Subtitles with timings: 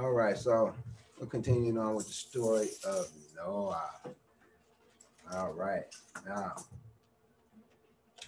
[0.00, 0.72] All right, so
[1.18, 3.90] we're continuing on with the story of Noah.
[5.30, 5.82] All right,
[6.26, 6.54] now,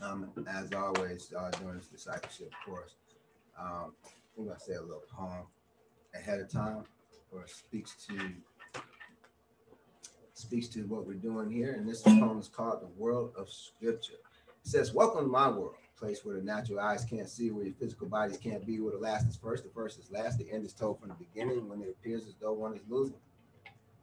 [0.02, 2.96] um, as always, uh, during this discipleship course,
[3.58, 3.94] um,
[4.36, 5.46] we're gonna say a little poem
[6.14, 6.84] ahead of time,
[7.32, 8.34] or speaks to
[10.34, 11.72] speaks to what we're doing here.
[11.72, 14.20] And this poem is called "The World of Scripture."
[14.62, 17.74] It says, "Welcome to my world." Place where the natural eyes can't see, where your
[17.74, 20.66] physical bodies can't be, where the last is first, the first is last, the end
[20.66, 23.14] is told from the beginning, when it appears as though one is losing,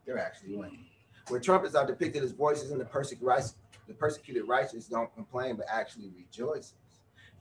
[0.06, 0.86] they're actually winning.
[1.28, 3.52] Where trumpets are depicted as voices and the persecuted,
[3.86, 6.72] the persecuted righteous don't complain, but actually rejoices.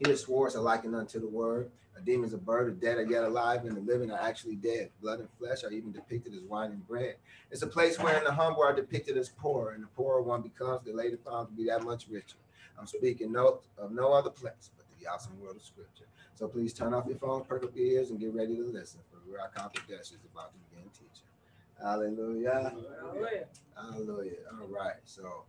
[0.06, 1.72] Here swords are likened unto the word.
[1.98, 4.56] A demon is a bird, the dead are yet alive, and the living are actually
[4.56, 4.90] dead.
[5.02, 7.16] Blood and flesh are even depicted as wine and bread.
[7.50, 10.84] It's a place where the humble are depicted as poor, and the poorer one becomes,
[10.86, 12.36] the later found to be that much richer.
[12.80, 16.06] I'm speaking no, of no other place but the awesome world of scripture.
[16.36, 19.00] So please turn off your phone, perk up your ears, and get ready to listen
[19.10, 21.28] for our confidence is about to begin teaching.
[21.82, 22.74] Hallelujah.
[23.02, 23.46] Hallelujah.
[23.76, 24.38] Hallelujah.
[24.60, 24.98] All right.
[25.06, 25.44] So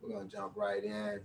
[0.00, 1.20] we're going to jump right in.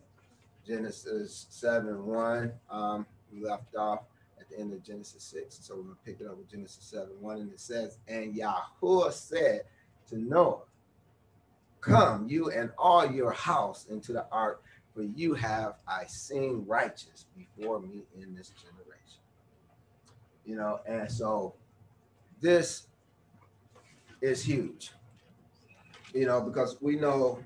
[0.65, 2.51] Genesis 7 1.
[2.69, 4.01] Um, we left off
[4.39, 5.59] at the end of Genesis 6.
[5.61, 7.37] So we're going to pick it up with Genesis 7 1.
[7.37, 9.61] And it says, And Yahuwah said
[10.09, 10.61] to Noah,
[11.81, 14.63] Come, you and all your house into the ark
[14.99, 19.21] for you have I seen righteous before me in this generation.
[20.45, 21.53] You know, and so
[22.41, 22.87] this
[24.21, 24.91] is huge.
[26.13, 27.39] You know, because we know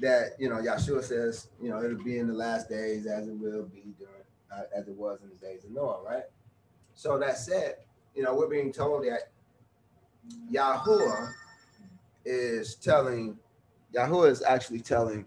[0.00, 3.38] that you know Yeshua says, you know, it'll be in the last days as it
[3.38, 4.12] will be during
[4.54, 6.24] uh, as it was in the days of Noah, right?
[6.94, 7.76] So that said,
[8.14, 9.30] you know, we're being told that
[10.52, 11.32] Yahuwah
[12.26, 13.38] is telling
[13.94, 15.24] Yahuwah is actually telling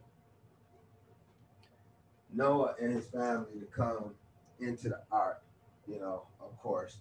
[2.35, 4.11] Noah and his family to come
[4.59, 5.41] into the ark,
[5.87, 6.97] you know, of course,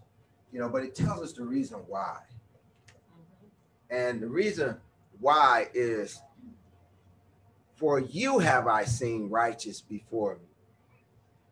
[0.53, 2.19] you know, but it tells us the reason why.
[2.89, 3.97] Mm-hmm.
[3.97, 4.77] And the reason
[5.21, 6.21] why is
[7.75, 10.49] for you have I seen righteous before me.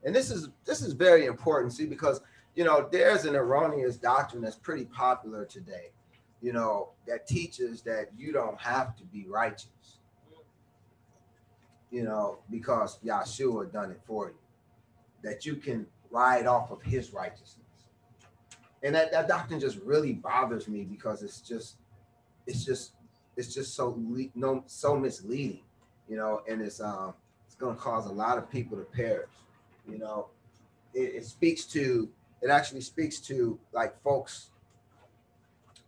[0.04, 2.20] And this is this is very important, see, because
[2.54, 5.90] you know there's an erroneous doctrine that's pretty popular today,
[6.40, 9.98] you know, that teaches that you don't have to be righteous
[11.92, 14.34] you know, because Yahshua done it for you,
[15.22, 17.58] that you can ride off of his righteousness.
[18.82, 21.76] And that, that doctrine just really bothers me because it's just,
[22.46, 22.92] it's just,
[23.36, 23.96] it's just so
[24.34, 25.62] no so misleading,
[26.08, 27.14] you know, and it's um
[27.46, 29.30] it's gonna cause a lot of people to perish.
[29.88, 30.28] You know,
[30.94, 32.08] it, it speaks to
[32.42, 34.50] it actually speaks to like folks,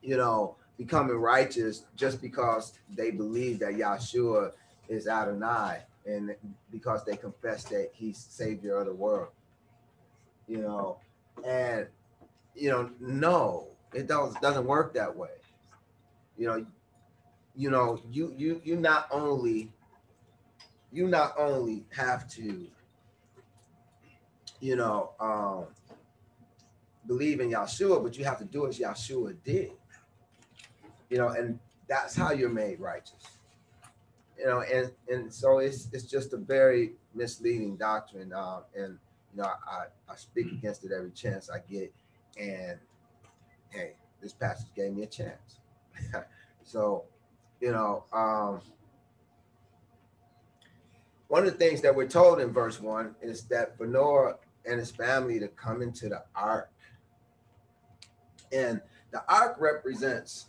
[0.03, 4.53] you know, becoming righteous just because they believe that Yahshua
[4.89, 6.35] is Adonai and
[6.71, 9.29] because they confess that he's savior of the world
[10.47, 10.99] you know
[11.45, 11.87] and
[12.55, 15.31] you know no it does, doesn't work that way
[16.37, 16.65] you know
[17.57, 19.73] you know you you you not only
[20.93, 22.67] you not only have to
[24.61, 25.67] you know um
[27.07, 29.73] believe in Yahshua, but you have to do as Yahshua did.
[31.11, 33.34] You know, and that's how you're made righteous
[34.39, 38.33] you know, and and so it's it's just a very misleading doctrine.
[38.33, 38.99] Um, and
[39.35, 41.93] you know, I, I speak against it every chance I get.
[42.39, 42.79] And
[43.71, 45.61] hey, this passage gave me a chance.
[46.63, 47.05] so,
[47.61, 48.61] you know, um,
[51.29, 54.79] one of the things that we're told in verse one is that for Noah and
[54.79, 56.71] his family to come into the ark.
[58.53, 58.81] And
[59.11, 60.47] the ark represents,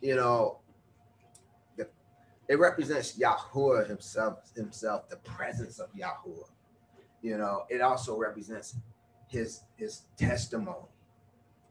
[0.00, 0.58] you know,
[2.48, 6.48] it represents Yahuwah himself, himself, the presence of Yahuwah.
[7.22, 8.74] You know, it also represents
[9.28, 10.88] his his testimony.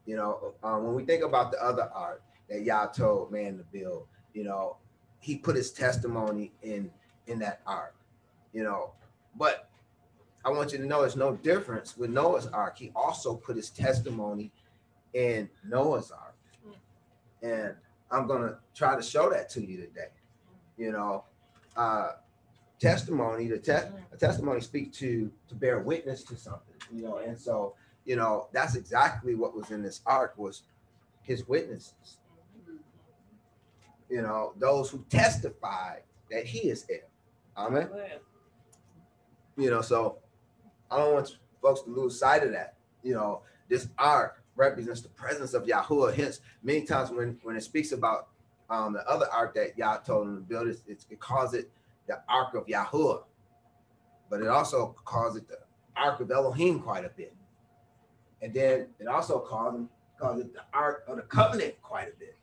[0.06, 3.64] You know, um, when we think about the other ark that Yah told man to
[3.64, 4.78] build, you know,
[5.20, 6.90] he put his testimony in
[7.26, 7.94] in that ark.
[8.52, 8.92] You know,
[9.36, 9.68] but
[10.44, 12.78] I want you to know there's no difference with Noah's ark.
[12.78, 14.50] He also put his testimony
[15.14, 16.34] in Noah's ark.
[17.42, 17.74] And
[18.10, 20.08] I'm going to try to show that to you today
[20.82, 21.22] you know,
[21.76, 22.12] uh,
[22.80, 27.38] testimony, the te- a testimony speak to to bear witness to something, you know, and
[27.38, 27.74] so
[28.04, 30.62] you know that's exactly what was in this ark was
[31.22, 32.18] his witnesses.
[34.10, 36.00] You know, those who testify
[36.32, 37.06] that he is there.
[37.56, 37.88] Amen.
[39.56, 40.18] You know, so
[40.90, 42.74] I don't want folks to lose sight of that.
[43.04, 46.12] You know, this ark represents the presence of Yahuwah.
[46.12, 48.31] Hence, many times when when it speaks about
[48.72, 51.70] um, the other ark that Yah told him to build, it, it calls it
[52.08, 53.22] the Ark of Yahuwah,
[54.30, 55.58] but it also calls it the
[55.94, 57.34] Ark of Elohim quite a bit.
[58.40, 59.88] And then it also calls him
[60.18, 62.34] calls it the Ark of the Covenant quite a bit.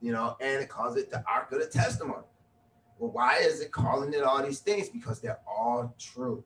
[0.00, 2.22] You know, and it calls it the Ark of the Testimony.
[3.00, 4.88] Well, why is it calling it all these things?
[4.88, 6.44] Because they're all true.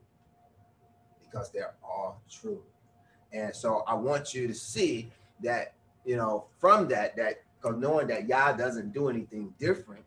[1.23, 2.63] Because they're all true.
[3.31, 5.11] And so I want you to see
[5.43, 5.73] that,
[6.03, 10.03] you know, from that, that because knowing that Yah doesn't do anything different,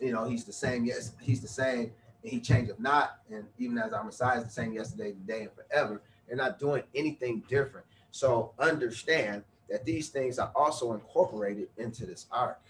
[0.00, 1.92] you know, he's the same, yes, he's the same,
[2.22, 3.18] and he changeth not.
[3.30, 6.82] And even as our Messiah is the same yesterday, today, and forever, they're not doing
[6.96, 7.86] anything different.
[8.10, 12.60] So understand that these things are also incorporated into this ark.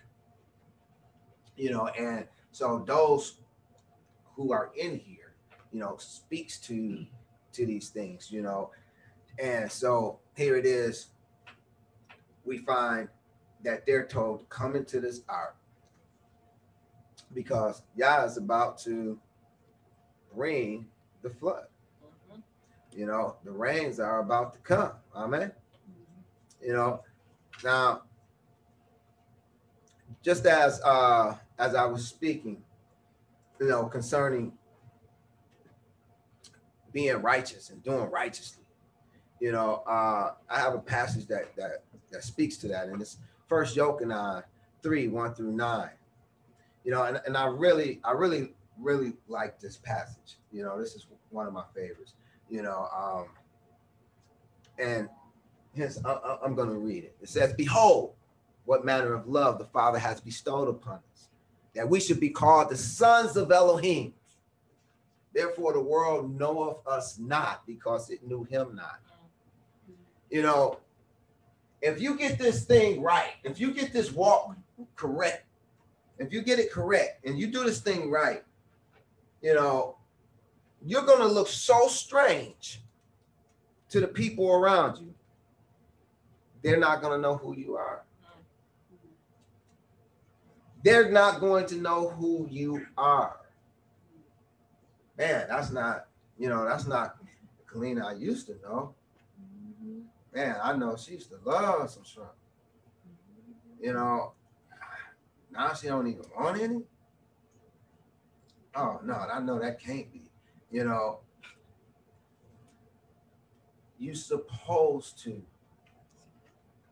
[1.57, 3.37] You know, and so those
[4.37, 5.33] who are in here,
[5.73, 7.07] you know, speaks to
[7.53, 8.71] to these things, you know.
[9.39, 11.09] And so here it is.
[12.45, 13.09] We find
[13.65, 15.57] that they're told to come into this ark
[17.35, 19.19] because Yah is about to
[20.35, 20.87] bring
[21.23, 21.65] the flood.
[22.31, 22.99] Mm-hmm.
[22.99, 24.93] You know, the rains are about to come.
[25.15, 25.53] Amen.
[25.53, 26.67] Mm-hmm.
[26.67, 27.03] You know,
[27.65, 28.03] now
[30.23, 32.63] just as uh as I was speaking,
[33.61, 34.53] you know, concerning
[36.93, 38.65] being righteous and doing righteously,
[39.41, 43.17] you know, uh I have a passage that that that speaks to that, and it's
[43.53, 44.45] First Yochanan
[44.83, 45.91] three one through nine.
[46.85, 50.39] You know, and, and I really, I really, really like this passage.
[50.51, 52.15] You know, this is one of my favorites.
[52.49, 53.27] You know, um,
[54.79, 55.07] and
[55.77, 57.15] hence I, I'm going to read it.
[57.21, 58.15] It says, "Behold,
[58.65, 61.29] what manner of love the Father has bestowed upon us,
[61.75, 64.15] that we should be called the sons of Elohim.
[65.35, 69.01] Therefore, the world knoweth us not, because it knew Him not."
[70.31, 70.79] You know,
[71.83, 74.57] if you get this thing right, if you get this walk
[74.95, 75.45] correct,
[76.19, 78.45] if you get it correct and you do this thing right,
[79.43, 79.97] you know,
[80.85, 82.81] you're going to look so strange
[83.91, 85.13] to the people around you.
[86.63, 88.05] They're not going to know who you are.
[90.85, 93.37] They're not going to know who you are.
[95.19, 96.07] Man, that's not,
[96.39, 97.17] you know, that's not
[97.69, 98.95] Kalina I used to know
[100.35, 102.31] man, I know she used to love some shrimp.
[103.81, 104.33] You know,
[105.51, 106.83] now she don't even want any.
[108.75, 110.31] Oh no, I know that can't be.
[110.71, 111.21] You know,
[113.99, 115.43] you supposed to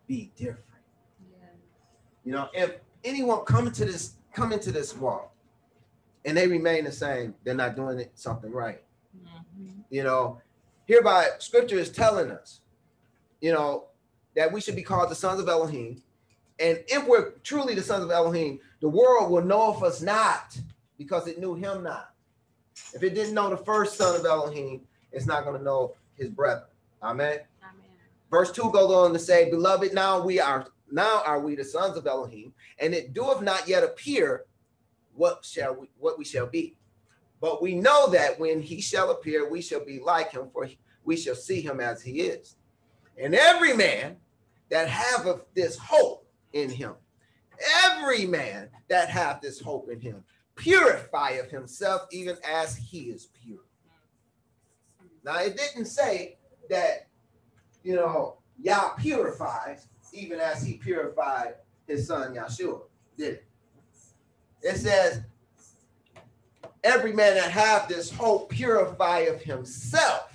[0.06, 0.64] be different.
[1.32, 1.46] Yeah.
[2.25, 5.32] You know, if anyone come into this come into this wall
[6.25, 8.82] and they remain the same, they're not doing it something right.
[9.16, 9.81] Mm-hmm.
[9.88, 10.40] You know,
[10.84, 12.60] hereby scripture is telling us
[13.40, 13.87] you know,
[14.37, 16.02] that we should be called the sons of Elohim.
[16.58, 20.58] And if we're truly the sons of Elohim, the world will know of us not
[20.98, 22.10] because it knew him not.
[22.94, 24.82] If it didn't know the first son of Elohim,
[25.12, 26.66] it's not going to know his brother.
[27.02, 27.40] Amen.
[27.62, 27.87] Amen.
[28.31, 31.96] Verse 2 goes on to say, Beloved, now we are now are we the sons
[31.96, 34.44] of Elohim, and it doeth not yet appear
[35.14, 36.76] what shall we what we shall be.
[37.40, 40.69] But we know that when he shall appear, we shall be like him, for
[41.04, 42.56] we shall see him as he is.
[43.22, 44.17] And every man
[44.70, 46.94] that have this hope in him,
[47.84, 50.25] every man that have this hope in him,
[50.56, 53.61] purifieth himself even as he is pure.
[55.25, 56.38] Now it didn't say
[56.70, 57.08] that,
[57.82, 61.55] you know, Yah purifies even as he purified
[61.86, 62.81] his son Yeshua,
[63.17, 63.44] did it?
[64.62, 65.22] It says,
[66.82, 70.32] every man that have this hope purifieth himself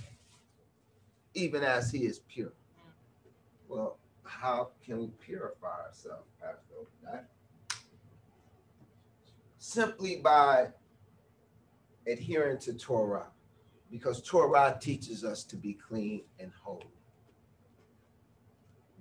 [1.34, 2.54] even as he is pure.
[3.68, 7.26] Well, how can we purify ourselves, Pastor?
[9.58, 10.68] Simply by
[12.08, 13.28] adhering to Torah,
[13.90, 16.86] because Torah teaches us to be clean and holy.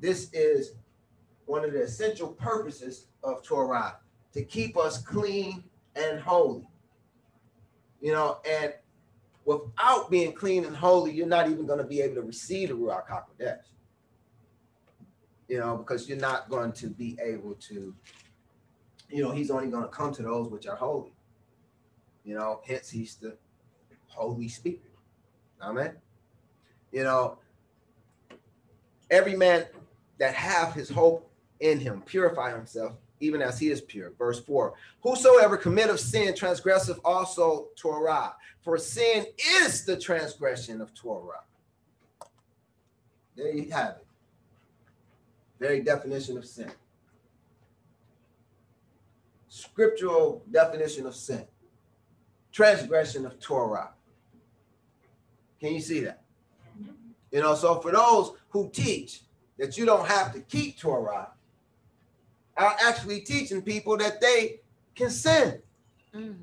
[0.00, 0.73] This is
[1.47, 3.99] one of the essential purposes of Torah
[4.33, 6.66] to keep us clean and holy.
[8.00, 8.73] You know, and
[9.44, 12.75] without being clean and holy, you're not even going to be able to receive the
[12.75, 13.61] Ruach HaKodesh
[15.49, 17.95] you know, because you're not going to be able to,
[19.11, 21.13] you know, he's only going to come to those which are holy.
[22.25, 23.37] You know, hence he's the
[24.09, 24.81] Holy Spirit.
[25.61, 25.97] Amen.
[26.93, 27.39] You know,
[29.11, 29.67] every man
[30.19, 34.13] that have his hope in him purify himself even as he is pure.
[34.19, 39.27] Verse 4 Whosoever committeth sin transgresseth also Torah, for sin
[39.63, 41.43] is the transgression of Torah.
[43.37, 44.04] There you have it
[45.59, 46.71] very definition of sin.
[49.49, 51.45] Scriptural definition of sin.
[52.53, 53.91] Transgression of Torah.
[55.61, 56.23] Can you see that?
[57.31, 59.23] You know, so for those who teach
[59.59, 61.31] that you don't have to keep Torah
[62.57, 64.61] are actually teaching people that they
[64.95, 65.61] can sin.
[66.15, 66.37] Mm.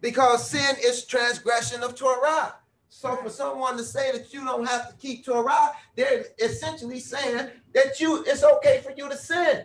[0.00, 2.54] Because sin is transgression of Torah.
[2.94, 7.48] So for someone to say that you don't have to keep Torah, they're essentially saying
[7.72, 9.64] that you it's okay for you to sin,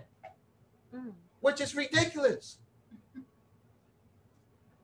[0.95, 1.11] mm.
[1.41, 2.57] which is ridiculous.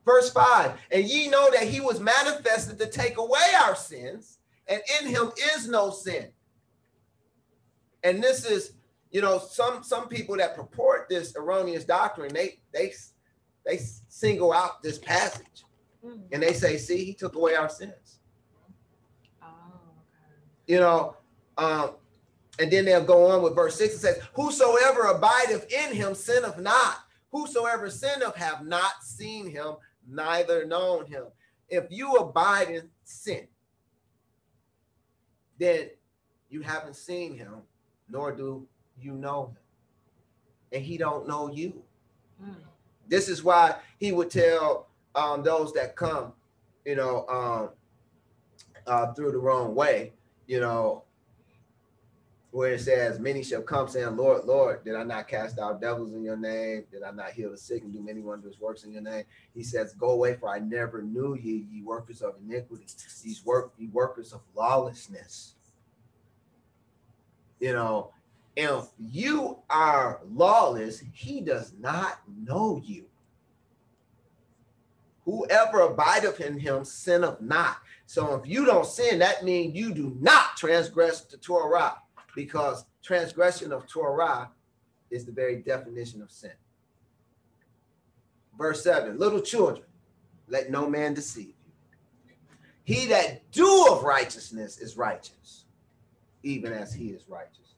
[0.04, 4.82] Verse 5 And ye know that he was manifested to take away our sins, and
[5.00, 6.28] in him is no sin.
[8.04, 8.74] And this is,
[9.10, 12.92] you know, some some people that purport this erroneous doctrine, they they
[13.64, 15.64] they single out this passage
[16.04, 16.20] mm.
[16.30, 18.20] and they say, see, he took away our sins.
[20.66, 21.16] You know,
[21.58, 21.90] um,
[22.58, 26.58] and then they'll go on with verse 6 it says, Whosoever abideth in him sinneth
[26.58, 26.98] not.
[27.32, 29.74] Whosoever sinneth have not seen him,
[30.08, 31.24] neither known him.
[31.68, 33.48] If you abide in sin,
[35.58, 35.90] then
[36.48, 37.62] you haven't seen him,
[38.08, 38.66] nor do
[39.00, 39.56] you know him.
[40.72, 41.82] And he don't know you.
[42.42, 42.56] Mm.
[43.08, 46.32] This is why he would tell um, those that come,
[46.84, 47.70] you know, um,
[48.86, 50.12] uh, through the wrong way,
[50.46, 51.04] you know,
[52.54, 56.14] where it says, Many shall come saying, Lord, Lord, did I not cast out devils
[56.14, 56.84] in your name?
[56.92, 59.24] Did I not heal the sick and do many wondrous works in your name?
[59.54, 62.86] He says, Go away, for I never knew ye, ye workers of iniquity,
[63.24, 65.54] these work, ye workers of lawlessness.
[67.58, 68.12] You know,
[68.56, 73.06] if you are lawless, he does not know you.
[75.24, 77.78] Whoever abideth in him sinneth not.
[78.06, 81.96] So if you don't sin, that means you do not transgress the Torah
[82.34, 84.50] because transgression of Torah
[85.10, 86.52] is the very definition of sin.
[88.58, 89.86] Verse 7 Little children,
[90.48, 92.34] let no man deceive you.
[92.84, 95.64] He that doeth righteousness is righteous,
[96.42, 97.74] even as he is righteous.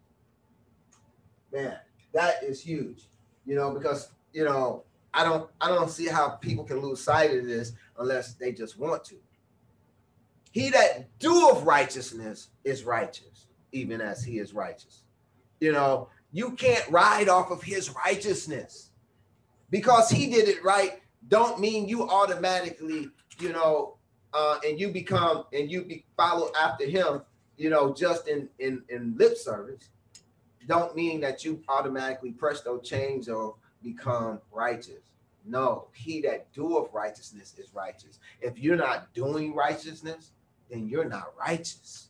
[1.53, 1.77] Man,
[2.13, 3.09] that is huge,
[3.45, 4.83] you know, because, you know,
[5.17, 8.79] I don't I don't see how people can lose sight of this unless they just
[8.79, 9.17] want to.
[10.53, 15.05] He that doeth righteousness is righteous even as he is righteous.
[15.61, 18.91] You know, you can't ride off of his righteousness
[19.71, 21.01] because he did it right.
[21.29, 23.09] Don't mean you automatically,
[23.41, 23.97] you know,
[24.35, 27.23] uh, and you become and you be, follow after him,
[27.57, 29.89] you know, just in in in lip service.
[30.69, 33.55] Don't mean that you automatically presto change or
[33.87, 35.13] become righteous.
[35.45, 38.19] No, he that doeth righteousness is righteous.
[38.41, 40.33] If you're not doing righteousness,
[40.69, 42.09] then you're not righteous.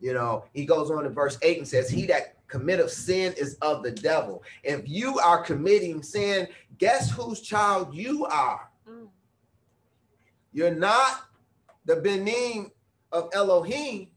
[0.00, 3.56] You know, he goes on in verse 8 and says, He that committeth sin is
[3.60, 4.42] of the devil.
[4.62, 8.70] If you are committing sin, guess whose child you are?
[8.88, 9.08] Mm.
[10.54, 11.24] You're not
[11.84, 12.70] the benin
[13.12, 14.08] of Elohim.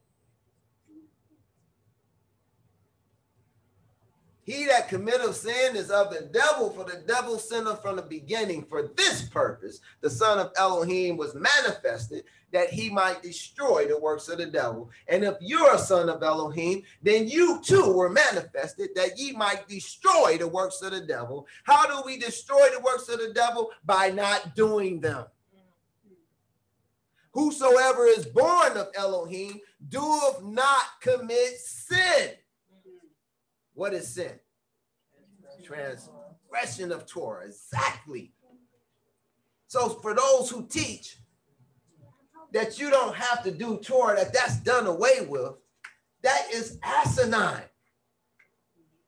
[4.46, 8.66] He that committeth sin is of the devil, for the devil sinned from the beginning.
[8.66, 14.30] For this purpose, the Son of Elohim was manifested that he might destroy the works
[14.30, 14.90] of the devil.
[15.08, 19.68] And if you're a son of Elohim, then you too were manifested that ye might
[19.68, 21.48] destroy the works of the devil.
[21.64, 23.72] How do we destroy the works of the devil?
[23.84, 25.26] By not doing them.
[27.32, 29.60] Whosoever is born of Elohim
[29.90, 32.34] doeth not commit sin.
[33.74, 34.40] What is sin?
[35.64, 37.46] Transgression of Torah.
[37.46, 38.34] Exactly.
[39.68, 41.18] So for those who teach
[42.52, 45.54] that you don't have to do Torah, that that's done away with,
[46.22, 47.64] that is asinine.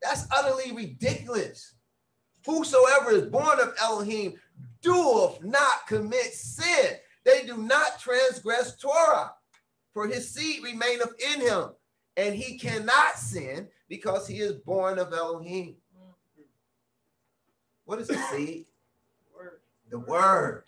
[0.02, 1.76] That's utterly ridiculous.
[2.46, 4.34] Whosoever is born of Elohim
[4.82, 6.98] doeth not commit sin.
[7.24, 9.34] They do not transgress Torah,
[9.94, 11.70] for his seed remaineth in him,
[12.18, 15.76] and he cannot sin because he is born of Elohim.
[17.86, 18.66] What is the seed?
[19.90, 20.64] The word.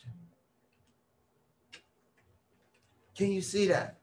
[3.15, 3.97] Can you see that?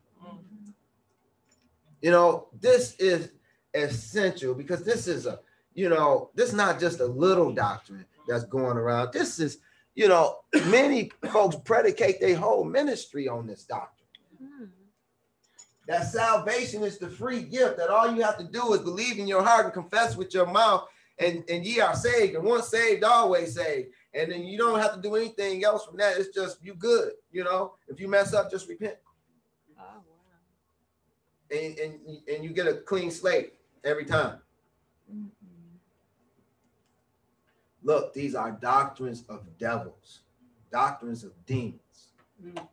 [2.03, 3.31] You know, this is
[3.73, 5.41] essential because this is a,
[5.75, 9.13] you know, this is not just a little doctrine that's going around.
[9.13, 9.59] This is,
[9.95, 14.04] you know, many folks predicate their whole ministry on this doctrine.
[15.87, 19.27] That salvation is the free gift, that all you have to do is believe in
[19.27, 20.89] your heart and confess with your mouth,
[21.19, 22.35] and, and ye are saved.
[22.35, 23.89] And once saved, always saved.
[24.15, 26.17] And then you don't have to do anything else from that.
[26.17, 27.75] It's just you good, you know.
[27.89, 28.97] If you mess up, just repent
[29.79, 30.03] Oh, wow.
[31.51, 34.39] and, and, and you get a clean slate every time.
[35.13, 35.27] Mm-hmm.
[37.83, 40.21] Look, these are doctrines of devils,
[40.73, 42.09] doctrines of demons.
[42.43, 42.65] Mm-hmm.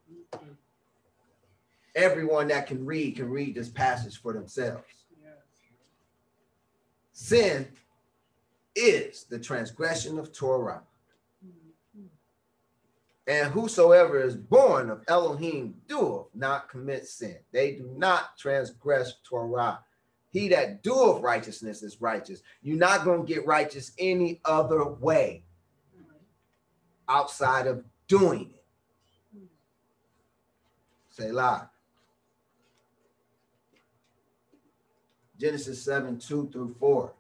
[1.96, 4.84] Everyone that can read can read this passage for themselves.
[7.14, 7.68] Sin
[8.76, 10.82] is the transgression of Torah.
[13.28, 17.38] And whosoever is born of Elohim doeth not commit sin.
[17.52, 19.80] They do not transgress Torah.
[20.32, 22.42] He that doeth righteousness is righteous.
[22.62, 25.44] You're not going to get righteous any other way
[27.08, 28.66] outside of doing it.
[31.10, 31.66] Say lie.
[35.42, 37.12] Genesis 7, 2 through 4.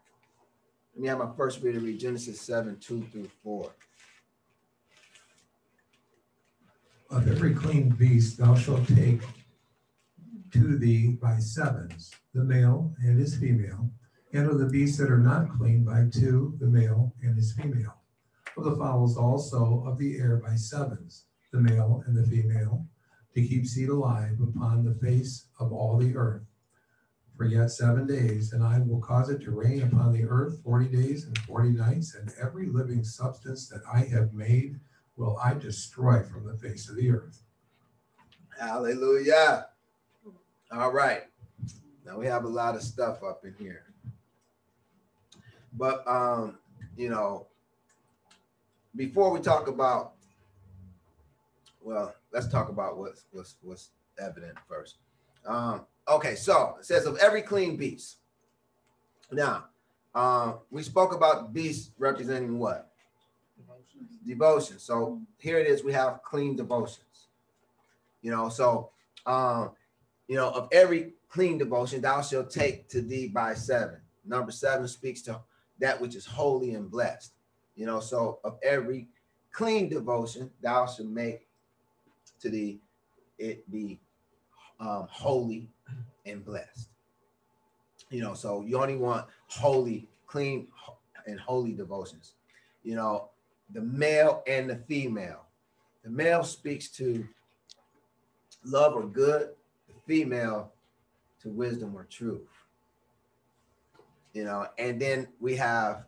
[0.93, 3.71] Let me have my first reader read Genesis 7, 2 through 4.
[7.09, 9.21] Of every clean beast thou shalt take
[10.51, 13.89] to thee by sevens, the male and his female,
[14.33, 17.95] and of the beasts that are not clean by two, the male and his female.
[18.55, 22.85] Of the fowls also of the air by sevens, the male and the female,
[23.33, 26.50] to keep seed alive upon the face of all the earth.
[27.41, 30.85] For yet seven days, and I will cause it to rain upon the earth forty
[30.85, 34.79] days and forty nights, and every living substance that I have made
[35.15, 37.41] will I destroy from the face of the earth.
[38.59, 39.69] Hallelujah.
[40.71, 41.23] All right.
[42.05, 43.85] Now we have a lot of stuff up in here.
[45.73, 46.59] But um,
[46.95, 47.47] you know,
[48.95, 50.11] before we talk about
[51.81, 54.97] well, let's talk about what's what's what's evident first.
[55.43, 58.17] Um, okay, so it says of every clean beast.
[59.31, 59.65] Now,
[60.13, 62.91] um, we spoke about beasts representing what?
[64.25, 64.79] devotion.
[64.79, 65.83] So here it is.
[65.83, 67.27] We have clean devotions.
[68.21, 68.91] You know, so
[69.25, 69.71] um,
[70.27, 73.97] you know, of every clean devotion, thou shalt take to thee by seven.
[74.25, 75.39] Number seven speaks to
[75.79, 77.33] that which is holy and blessed.
[77.75, 79.07] You know, so of every
[79.51, 81.47] clean devotion, thou shalt make
[82.41, 82.79] to thee
[83.37, 83.99] it be
[84.79, 85.69] um, holy
[86.25, 86.89] and blessed.
[88.09, 90.67] You know, so you only want holy, clean,
[91.25, 92.33] and holy devotions.
[92.83, 93.29] You know,
[93.71, 95.45] the male and the female.
[96.03, 97.27] The male speaks to
[98.65, 99.49] love or good,
[99.87, 100.71] the female
[101.41, 102.47] to wisdom or truth.
[104.33, 106.05] You know, and then we have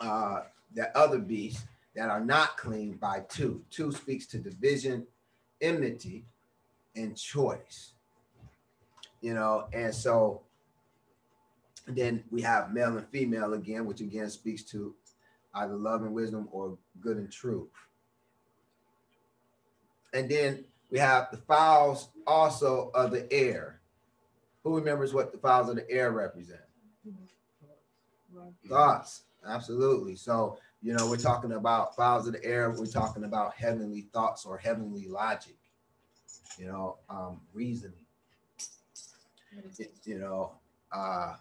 [0.00, 0.42] uh
[0.74, 3.64] the other beasts that are not clean by two.
[3.70, 5.06] Two speaks to division,
[5.60, 6.26] enmity,
[6.94, 7.92] and choice.
[9.20, 10.42] You know, and so
[11.86, 14.94] then we have male and female again, which again speaks to
[15.54, 17.68] either love and wisdom or good and truth.
[20.12, 23.80] And then we have the fowls also of the air.
[24.64, 26.60] Who remembers what the fowls of the air represent?
[28.68, 30.16] Thoughts, absolutely.
[30.16, 34.44] So, you know, we're talking about fowls of the air, we're talking about heavenly thoughts
[34.44, 35.56] or heavenly logic,
[36.58, 38.04] you know, um, reasoning,
[40.04, 40.52] you know,
[40.92, 41.34] uh,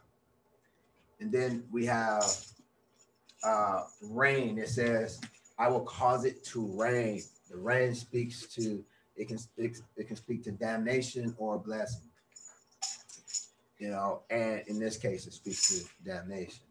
[1.19, 2.23] and then we have
[3.43, 5.19] uh, rain, it says,
[5.57, 7.21] I will cause it to rain.
[7.49, 8.83] The rain speaks to,
[9.15, 12.01] it can, it, it can speak to damnation or blessing.
[13.79, 16.63] You know, and in this case, it speaks to damnation.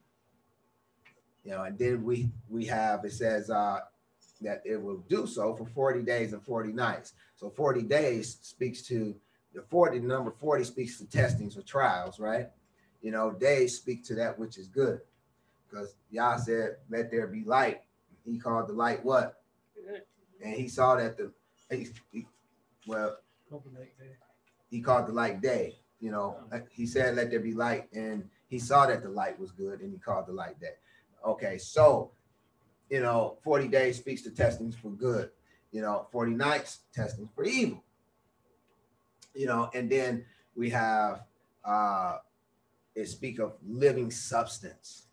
[1.45, 3.79] You know, and then we we have it says uh,
[4.41, 7.13] that it will do so for 40 days and 40 nights.
[7.37, 9.15] So 40 days speaks to
[9.57, 12.49] the 40 number 40 speaks to testings or trials, right?
[13.01, 15.01] You know, days speak to that which is good
[15.69, 17.81] because Yah said, "Let there be light."
[18.25, 19.41] He called the light what?
[20.45, 21.33] And he saw that the
[21.71, 22.27] he, he,
[22.87, 23.17] well,
[24.71, 25.77] he called the light day.
[26.01, 29.41] You know, uh, he said, "Let there be light," and he saw that the light
[29.41, 30.75] was good, and he called the light day.
[31.25, 32.13] Okay, so
[32.91, 35.31] you know, 40 days speaks to testings for good.
[35.73, 37.83] You know, 40 nights testing for evil.
[39.37, 41.23] You know, and then we have
[41.65, 42.19] uh
[42.95, 45.07] it speak of living substance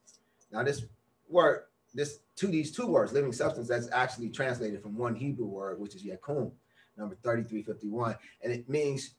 [0.54, 0.86] now, this
[1.28, 1.64] word,
[1.96, 5.96] this to these two words, living substance, that's actually translated from one Hebrew word, which
[5.96, 6.52] is yakum,
[6.96, 9.16] number 3351, and it means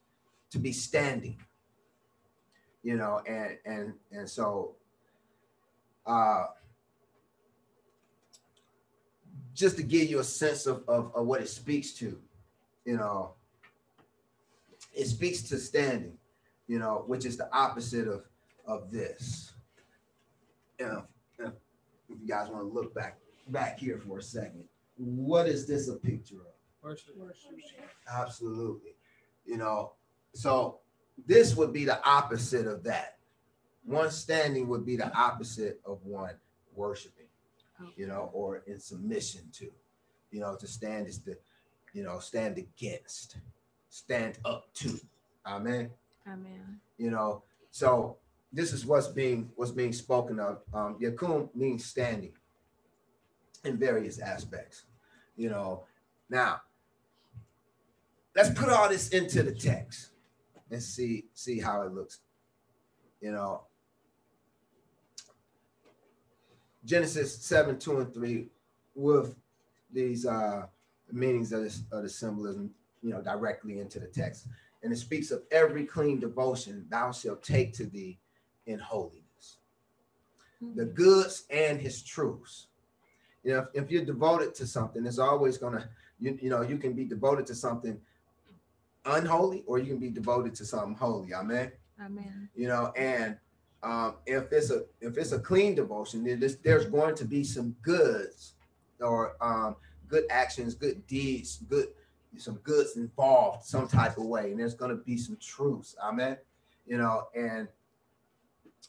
[0.52, 1.36] to be standing.
[2.84, 4.76] You know, and and and so
[6.06, 6.44] uh
[9.54, 12.20] just to give you a sense of, of, of what it speaks to,
[12.84, 13.34] you know,
[14.94, 16.16] it speaks to standing,
[16.66, 18.24] you know, which is the opposite of
[18.66, 19.52] of this.
[20.78, 21.04] You know,
[21.38, 21.52] if
[22.08, 24.64] you guys want to look back back here for a second,
[24.96, 26.54] what is this a picture of?
[26.82, 27.14] Worship.
[28.12, 28.94] Absolutely.
[29.46, 29.92] You know,
[30.34, 30.80] so
[31.26, 33.18] this would be the opposite of that.
[33.84, 36.34] One standing would be the opposite of one
[36.74, 37.26] worshiping,
[37.96, 39.70] you know, or in submission to.
[40.30, 41.36] You know, to stand is to,
[41.92, 43.36] you know, stand against,
[43.94, 44.98] stand up to.
[45.46, 45.88] Amen.
[46.26, 46.80] Amen.
[46.98, 48.16] You know, so
[48.52, 50.62] this is what's being what's being spoken of.
[50.74, 52.32] Um, Yakum means standing
[53.64, 54.86] in various aspects.
[55.36, 55.84] You know,
[56.28, 56.60] now
[58.34, 60.10] let's put all this into the text
[60.72, 62.18] and see see how it looks.
[63.20, 63.62] You know,
[66.84, 68.48] Genesis 7, 2 and 3
[68.96, 69.36] with
[69.92, 70.66] these uh
[71.12, 72.70] meanings of, this, of the symbolism,
[73.04, 74.48] you know, directly into the text.
[74.82, 78.18] And it speaks of every clean devotion thou shalt take to thee
[78.66, 79.20] in holiness.
[80.74, 82.68] The goods and his truths.
[83.42, 86.78] You know, if, if you're devoted to something, it's always gonna, you, you know, you
[86.78, 88.00] can be devoted to something
[89.04, 91.34] unholy or you can be devoted to something holy.
[91.34, 91.70] Amen.
[92.02, 92.48] Amen.
[92.56, 93.36] You know, and
[93.82, 97.44] um, if it's a if it's a clean devotion, then there's, there's going to be
[97.44, 98.54] some goods
[99.00, 99.76] or um,
[100.08, 101.88] good actions, good deeds, good
[102.38, 105.96] some goods involved some type of way, and there's going to be some truths.
[106.02, 106.36] Amen.
[106.86, 107.68] You know, and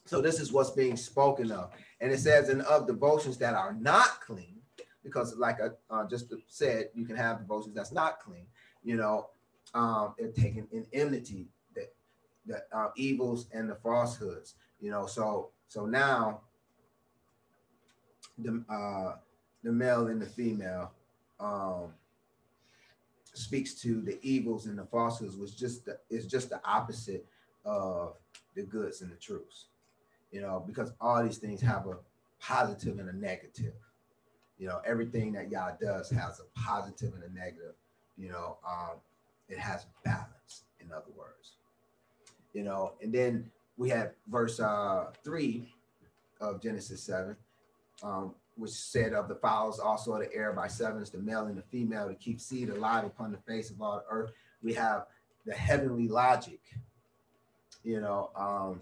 [0.05, 3.73] so this is what's being spoken of, and it says, "And of devotions that are
[3.73, 4.62] not clean,"
[5.03, 8.45] because like I uh, just said, you can have devotions that's not clean.
[8.84, 9.29] You know,
[9.73, 11.93] um, they're taking in enmity, that
[12.45, 14.55] the uh, evils and the falsehoods.
[14.79, 16.41] You know, so so now
[18.38, 19.15] the uh,
[19.63, 20.91] the male and the female
[21.39, 21.93] um,
[23.38, 27.26] speaks to the evils and the falsehoods, which just the, is just the opposite
[27.65, 28.15] of
[28.56, 29.65] the goods and the truths.
[30.32, 31.98] You know, because all these things have a
[32.39, 33.74] positive and a negative.
[34.58, 37.74] You know, everything that Yah does has a positive and a negative.
[38.17, 38.98] You know, um,
[39.50, 40.63] it has balance.
[40.80, 41.54] In other words,
[42.54, 45.74] you know, and then we have verse uh, three
[46.39, 47.36] of Genesis seven.
[48.04, 51.58] Um, which said of the fowls also of the air by sevens, the male and
[51.58, 54.32] the female, to keep seed alive upon the face of all the earth.
[54.63, 55.06] We have
[55.46, 56.62] the heavenly logic.
[57.84, 58.82] You know, um,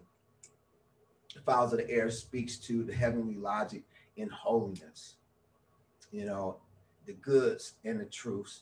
[1.33, 3.83] the fowls of the air speaks to the heavenly logic
[4.15, 5.15] in holiness.
[6.11, 6.57] You know,
[7.05, 8.61] the goods and the truths,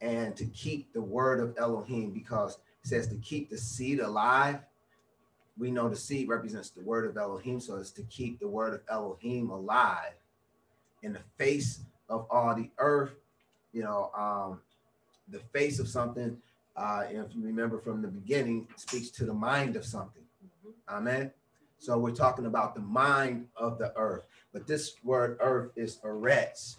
[0.00, 4.58] and to keep the word of Elohim, because it says to keep the seed alive.
[5.56, 8.74] We know the seed represents the word of Elohim, so it's to keep the word
[8.74, 10.14] of Elohim alive
[11.02, 13.12] in the face of all the earth,
[13.72, 14.60] you know, um,
[15.28, 16.36] the face of something,
[16.76, 20.22] uh, if you remember from the beginning, speaks to the mind of something.
[20.88, 21.30] Amen.
[21.78, 26.76] So we're talking about the mind of the earth, but this word earth is eretz.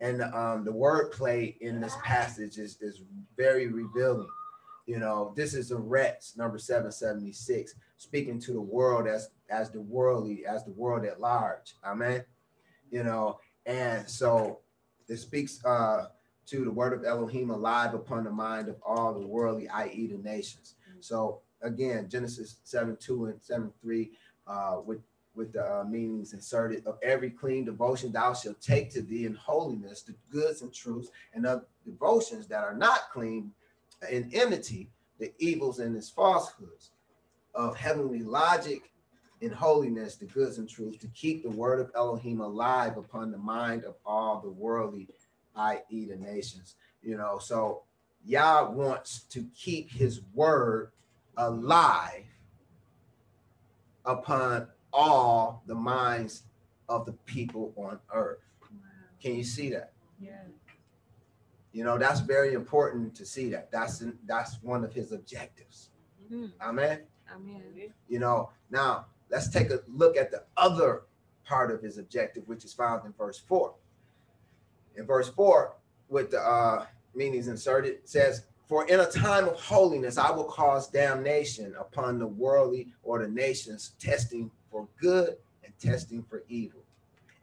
[0.00, 3.02] And um, the word play in this passage is, is
[3.36, 4.28] very revealing.
[4.86, 10.46] You know, this is eretz, number 776, speaking to the world as as the worldly,
[10.46, 11.74] as the world at large.
[11.84, 12.24] Amen
[12.92, 14.60] you know, and so
[15.08, 16.06] it speaks uh,
[16.46, 20.18] to the word of Elohim alive upon the mind of all the worldly, i.e., the
[20.18, 20.76] nations.
[21.00, 24.10] So again, Genesis 7 2 and 7 3,
[24.46, 25.00] uh, with
[25.34, 29.34] with the uh, meanings inserted of every clean devotion thou shalt take to thee in
[29.34, 33.50] holiness, the goods and truths, and of devotions that are not clean
[34.10, 36.90] in enmity, the evils and its falsehoods
[37.54, 38.91] of heavenly logic
[39.42, 43.38] in holiness, the goods and truth, to keep the word of Elohim alive upon the
[43.38, 45.08] mind of all the worldly,
[45.56, 46.76] i.e., the nations.
[47.02, 47.82] You know, so
[48.24, 50.92] Yah wants to keep his word
[51.36, 52.24] alive
[54.04, 56.44] upon all the minds
[56.88, 58.38] of the people on earth.
[58.60, 58.68] Wow.
[59.20, 59.92] Can you see that?
[60.20, 60.30] Yeah.
[61.72, 63.72] You know, that's very important to see that.
[63.72, 65.88] That's that's one of his objectives.
[66.32, 66.52] Mm.
[66.60, 67.00] Amen.
[67.34, 67.62] Amen.
[68.08, 71.02] You know, now let's take a look at the other
[71.44, 73.74] part of his objective, which is found in verse four.
[74.94, 75.74] In verse four,
[76.08, 80.88] with the uh, meanings inserted, says, For in a time of holiness, I will cause
[80.88, 86.82] damnation upon the worldly or the nations, testing for good and testing for evil.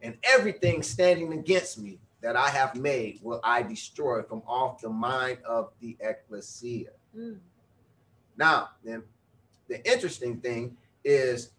[0.00, 4.88] And everything standing against me that I have made will I destroy from off the
[4.88, 6.90] mind of the ecclesia.
[7.16, 7.38] Mm.
[8.36, 9.02] Now, then
[9.68, 11.50] the interesting thing is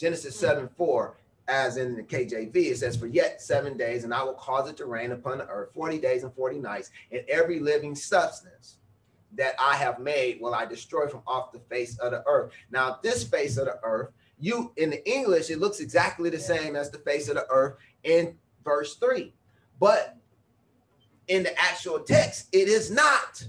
[0.00, 1.14] Genesis 7 4,
[1.46, 4.76] as in the KJV, it says, For yet seven days, and I will cause it
[4.78, 8.78] to rain upon the earth 40 days and 40 nights, and every living substance
[9.36, 12.52] that I have made will I destroy from off the face of the earth.
[12.70, 14.08] Now, this face of the earth,
[14.38, 17.76] you in the English, it looks exactly the same as the face of the earth
[18.02, 19.34] in verse 3.
[19.78, 20.16] But
[21.28, 23.44] in the actual text, it is not.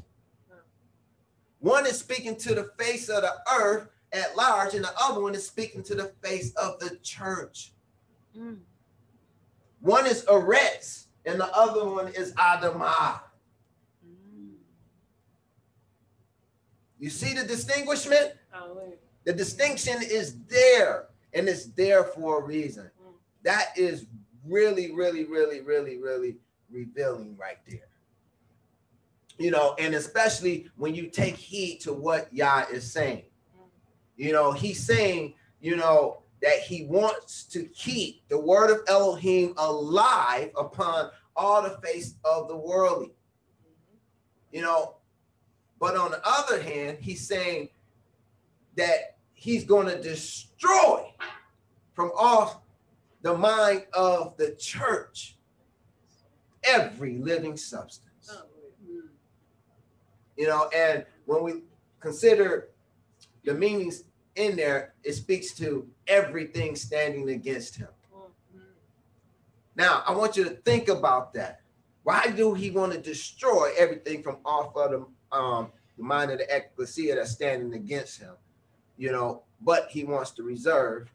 [1.59, 5.35] One is speaking to the face of the earth at large, and the other one
[5.35, 7.71] is speaking to the face of the church.
[8.37, 8.57] Mm.
[9.79, 13.21] One is Eretz, and the other one is Adamah.
[14.05, 14.53] Mm.
[16.99, 18.33] You see the distinguishment?
[18.51, 18.95] Hallelujah.
[19.23, 22.89] The distinction is there and it's there for a reason.
[23.43, 24.05] That is
[24.45, 26.37] really, really, really, really, really
[26.71, 27.87] revealing right there.
[29.37, 33.23] You know, and especially when you take heed to what Yah is saying.
[34.15, 39.53] You know, he's saying, you know, that he wants to keep the word of Elohim
[39.57, 43.13] alive upon all the face of the worldly.
[44.51, 44.95] You know,
[45.79, 47.69] but on the other hand, he's saying
[48.75, 51.11] that he's going to destroy
[51.93, 52.59] from off
[53.21, 55.37] the mind of the church
[56.63, 58.39] every living substance.
[60.37, 61.63] You know, and when we
[61.99, 62.69] consider
[63.43, 64.03] the meanings
[64.35, 67.89] in there, it speaks to everything standing against him.
[69.75, 71.61] Now, I want you to think about that.
[72.03, 76.39] Why do he want to destroy everything from off of the, um, the mind of
[76.39, 78.33] the ecclesia that's standing against him?
[78.97, 81.09] You know, but he wants to reserve,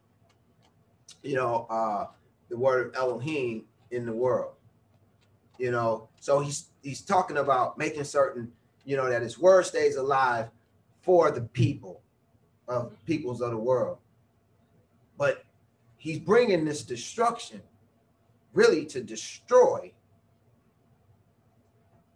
[1.22, 2.06] you know, uh,
[2.48, 4.52] the word of Elohim in the world.
[5.58, 8.52] You know, so he's he's talking about making certain,
[8.84, 10.48] you know, that his word stays alive
[11.02, 12.02] for the people
[12.68, 13.98] of peoples of the world.
[15.18, 15.44] But
[15.96, 17.62] he's bringing this destruction
[18.52, 19.92] really to destroy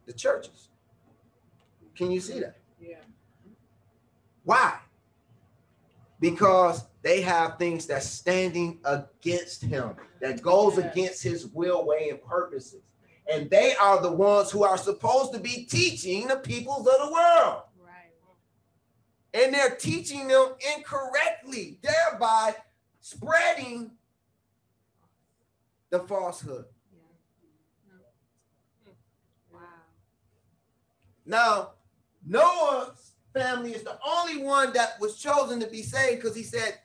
[0.07, 0.69] the churches.
[1.95, 2.57] Can you see that?
[2.81, 2.97] Yeah.
[4.45, 4.79] Why?
[6.19, 10.93] Because they have things that's standing against him, that goes Yes.
[10.93, 12.83] against his will, way, and purposes.
[13.31, 17.13] And they are the ones who are supposed to be teaching the peoples of the
[17.13, 17.63] world.
[19.33, 22.57] And they're teaching them incorrectly, thereby
[23.01, 23.93] spreading
[25.91, 26.65] the falsehood.
[29.53, 29.61] Wow.
[31.27, 31.71] Now,
[32.27, 36.79] Noah's family is the only one that was chosen to be saved because he said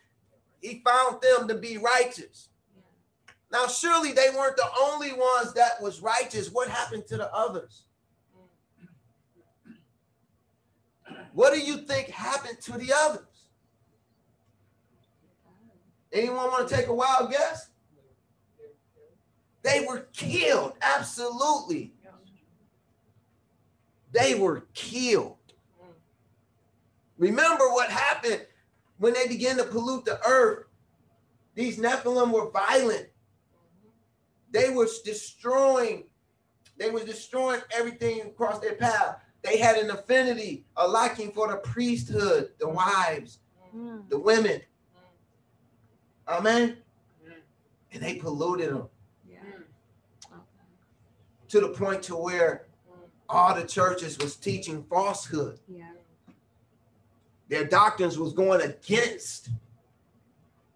[0.62, 2.49] he found them to be righteous.
[3.51, 6.51] Now, surely they weren't the only ones that was righteous.
[6.51, 7.84] What happened to the others?
[11.35, 13.27] What do you think happened to the others?
[16.13, 17.71] Anyone want to take a wild guess?
[19.61, 20.77] They were killed.
[20.81, 21.93] Absolutely.
[24.13, 25.35] They were killed.
[27.17, 28.45] Remember what happened
[28.97, 30.67] when they began to pollute the earth.
[31.53, 33.07] These Nephilim were violent.
[34.51, 36.05] They were destroying,
[36.77, 39.17] they were destroying everything across their path.
[39.45, 43.39] They had an affinity, a liking for the priesthood, the wives,
[43.75, 44.10] Mm.
[44.10, 44.62] the women.
[46.27, 46.38] Mm.
[46.38, 46.77] Amen.
[47.23, 47.34] Mm.
[47.91, 48.89] And they polluted them
[49.29, 49.39] Yeah.
[49.43, 49.63] Mm.
[50.34, 50.43] Okay.
[51.49, 52.67] to the point to where
[53.29, 55.60] all the churches was teaching falsehood.
[55.67, 55.91] Yeah.
[57.47, 59.49] Their doctrines was going against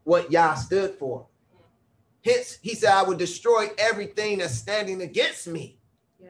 [0.04, 1.26] what Yah stood for.
[2.24, 5.78] Hence, he said, I would destroy everything that's standing against me.
[6.20, 6.30] Yeah.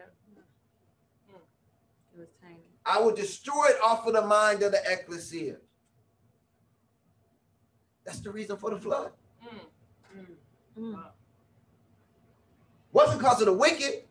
[2.14, 2.64] It was tainted.
[2.90, 5.58] I will destroy it off of the mind of the ecclesia.
[8.04, 9.12] That's the reason for the flood.
[10.18, 10.26] Mm.
[10.80, 11.04] mm.
[12.92, 14.06] Wasn't because of the wicked,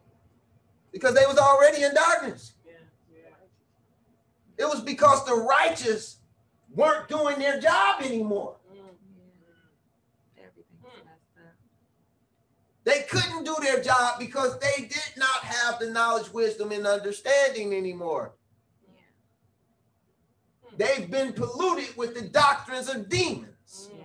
[0.92, 2.52] because they was already in darkness.
[2.64, 2.74] Yeah.
[3.12, 4.64] Yeah.
[4.64, 6.18] It was because the righteous
[6.72, 8.58] weren't doing their job anymore.
[8.72, 8.76] Mm.
[10.36, 10.44] Yeah.
[10.44, 11.04] Everything's mm.
[11.04, 11.54] messed up.
[12.84, 17.74] They couldn't do their job because they did not have the knowledge, wisdom, and understanding
[17.74, 18.34] anymore.
[20.78, 20.86] Yeah.
[20.86, 23.90] They've been polluted with the doctrines of demons.
[23.92, 24.04] Yeah.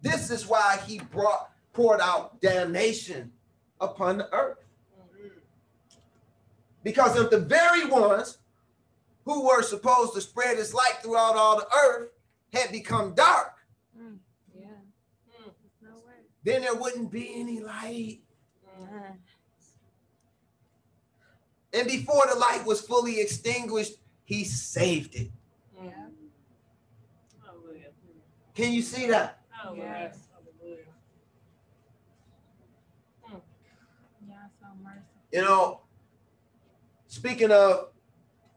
[0.00, 3.32] This is why he brought poured out damnation
[3.80, 4.58] upon the earth.
[6.82, 8.38] Because of the very ones
[9.24, 12.08] who were supposed to spread his light throughout all the earth
[12.52, 13.52] had become dark,
[13.98, 14.18] Mm.
[14.54, 14.66] Yeah.
[15.40, 15.52] Mm.
[15.82, 16.14] No way.
[16.44, 18.20] then there wouldn't be any light.
[18.80, 19.12] Yeah.
[21.72, 25.30] And before the light was fully extinguished, he saved it.
[25.76, 25.90] Yeah.
[27.44, 27.88] Hallelujah.
[28.54, 29.40] Can you see that?
[29.50, 29.84] Hallelujah.
[29.84, 30.18] Yes.
[30.32, 30.84] Hallelujah.
[34.26, 34.34] Yeah.
[34.60, 35.04] So merciful.
[35.32, 35.80] You know,
[37.06, 37.90] speaking of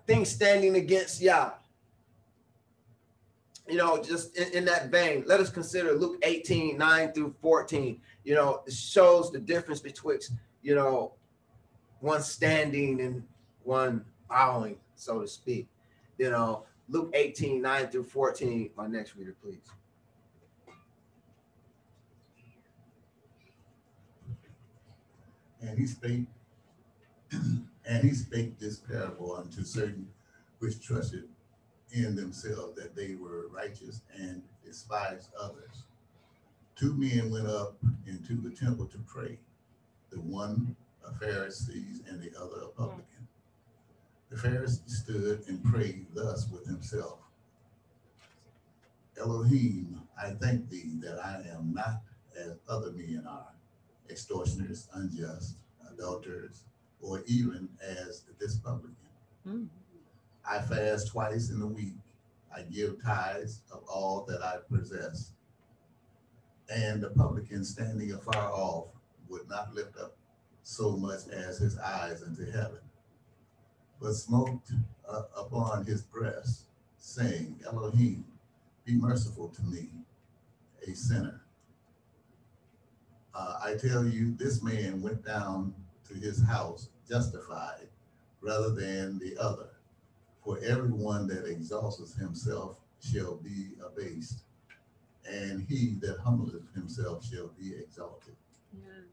[0.08, 1.52] things standing against Yah,
[3.67, 8.00] you know, just in, in that vein, let us consider Luke 18, 9 through 14.
[8.24, 11.13] You know, it shows the difference betwixt, you know,
[12.02, 13.24] one standing and
[13.64, 15.68] one bowing, so to speak.
[16.18, 18.72] You know, Luke 18, 9 through 14.
[18.76, 19.62] My next reader, please.
[25.62, 26.26] And he spake
[27.86, 30.08] And he spake this parable unto certain
[30.60, 31.28] which trusted
[31.92, 35.84] in themselves that they were righteous and despised others.
[36.76, 39.40] Two men went up into the temple to pray,
[40.12, 43.28] the one a Pharisee and the other a publican.
[44.30, 47.20] The Pharisee stood and prayed thus with himself.
[49.20, 52.02] Elohim, I thank thee that I am not
[52.36, 53.54] as other men are,
[54.10, 55.56] extortioners, unjust,
[55.92, 56.64] adulterers,
[57.02, 58.96] or even as this publican.
[59.48, 59.68] Mm.
[60.50, 61.96] I fast twice in the week.
[62.56, 65.32] I give tithes of all that I possess.
[66.70, 68.88] And the publican standing afar off
[69.30, 70.16] would not lift up
[70.63, 72.80] so much as his eyes unto heaven,
[74.02, 74.62] but smote
[75.10, 76.63] uh, upon his breast,
[76.97, 78.26] saying, Elohim,
[78.86, 79.89] be merciful to me,
[80.88, 81.41] a sinner.
[83.34, 85.74] Uh, I tell you, this man went down
[86.08, 87.88] to his house justified
[88.41, 89.69] rather than the other.
[90.43, 94.41] For everyone that exalteth himself shall be abased,
[95.30, 98.36] and he that humbleth himself shall be exalted.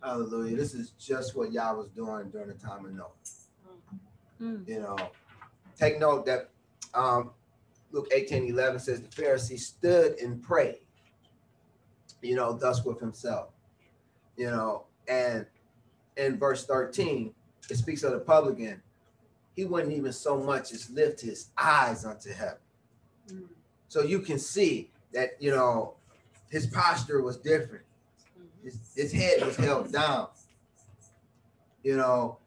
[0.03, 0.57] Hallelujah.
[0.57, 3.09] This is just what Yah was doing during the time of Noah.
[4.41, 4.69] Mm.
[4.69, 4.97] You know,
[5.77, 6.51] take note that
[6.95, 7.31] um,
[7.91, 10.79] Luke 18 11 says the Pharisee stood and prayed,
[12.23, 13.49] you know, thus with himself,
[14.37, 15.47] you know, and
[16.17, 17.35] in verse 13,
[17.69, 18.81] it speaks of the publican.
[19.57, 22.59] He wouldn't even so much as lift his eyes unto heaven.
[23.29, 23.49] Mm.
[23.89, 25.95] So you can see that, you know,
[26.51, 27.85] his posture was different.
[28.63, 30.29] His, his head was held down.
[31.83, 32.39] You know,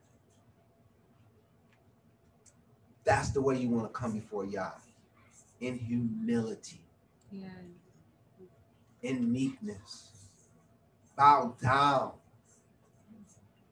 [3.04, 4.72] that's the way you want to come before Yah
[5.62, 6.82] in humility,
[7.32, 7.48] Yeah.
[9.04, 10.10] in meekness,
[11.16, 12.14] bow down,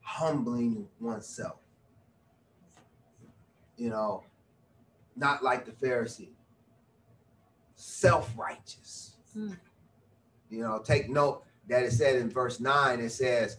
[0.02, 1.60] humbling oneself.
[3.75, 4.23] You know,
[5.15, 6.30] not like the Pharisee,
[7.75, 9.15] self righteous.
[9.36, 9.58] Mm.
[10.49, 13.58] You know, take note that it said in verse 9, it says,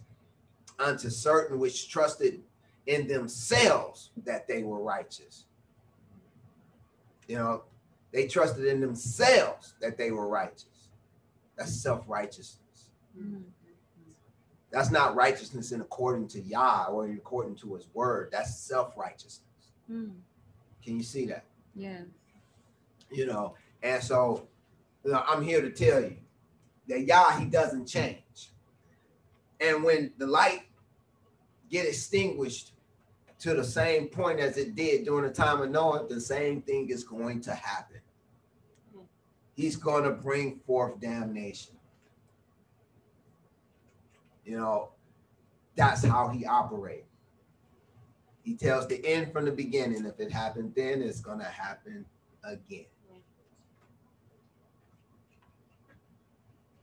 [0.79, 2.41] Unto certain which trusted
[2.87, 5.45] in themselves that they were righteous.
[7.29, 7.63] You know,
[8.13, 10.89] they trusted in themselves that they were righteous.
[11.57, 12.91] That's self righteousness.
[13.17, 13.43] Mm.
[14.71, 18.31] That's not righteousness in according to Yah or in according to his word.
[18.33, 19.73] That's self righteousness.
[19.91, 20.13] Mm.
[20.83, 21.45] Can you see that?
[21.75, 22.01] Yeah.
[23.13, 24.49] You know, and so
[25.05, 26.17] you know, I'm here to tell you
[26.91, 28.51] that Yah, he doesn't change.
[29.61, 30.63] And when the light
[31.71, 32.73] get extinguished
[33.39, 36.91] to the same point as it did during the time of Noah, the same thing
[36.91, 38.01] is going to happen.
[39.55, 41.77] He's going to bring forth damnation.
[44.45, 44.91] You know,
[45.77, 47.07] that's how he operates.
[48.43, 50.05] He tells the end from the beginning.
[50.07, 52.05] If it happened then, it's going to happen
[52.43, 52.87] again.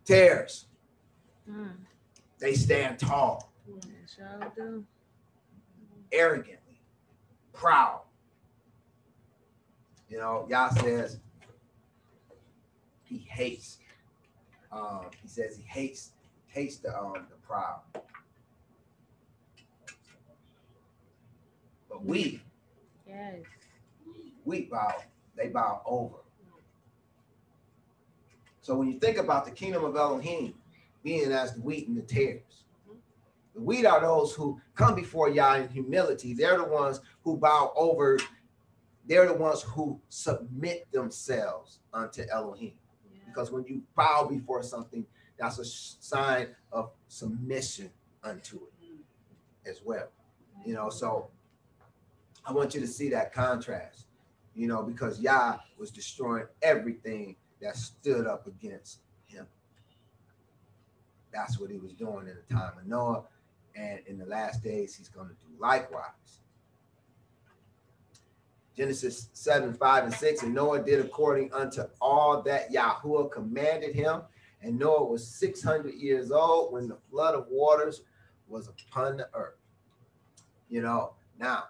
[0.08, 0.66] Tares,
[1.50, 1.76] Mm.
[2.40, 4.10] they stand tall, It
[6.12, 6.80] arrogantly,
[7.54, 8.02] proud.
[10.10, 11.20] You know, Yah says
[13.04, 13.80] he hates.
[14.72, 16.12] Um, he says he hates
[16.48, 17.82] hates the um the proud.
[21.90, 22.42] But we
[23.06, 23.44] Yes.
[24.46, 24.96] we bow,
[25.36, 26.18] they bow over.
[28.68, 30.54] So when you think about the kingdom of Elohim
[31.02, 32.66] being as the wheat and the tares,
[33.56, 36.34] the wheat are those who come before Yah in humility.
[36.34, 38.20] They're the ones who bow over.
[39.08, 42.74] They're the ones who submit themselves unto Elohim.
[43.10, 43.22] Yeah.
[43.28, 45.06] Because when you bow before something,
[45.40, 47.90] that's a sign of submission
[48.22, 49.70] unto it mm.
[49.72, 50.10] as well.
[50.66, 51.30] You know, so
[52.46, 54.08] I want you to see that contrast,
[54.54, 59.46] you know, because Yah was destroying everything that stood up against him.
[61.32, 63.24] That's what he was doing in the time of Noah.
[63.76, 66.40] And in the last days, he's going to do likewise.
[68.76, 70.44] Genesis 7, 5, and 6.
[70.44, 74.22] And Noah did according unto all that Yahuwah commanded him.
[74.62, 78.02] And Noah was 600 years old when the flood of waters
[78.48, 79.58] was upon the earth.
[80.70, 81.66] You know, now